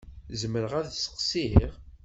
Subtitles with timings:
[0.41, 1.71] Zemreɣ ad d-sseqsiɣ?